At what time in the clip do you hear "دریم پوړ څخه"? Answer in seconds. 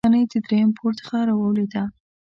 0.45-1.17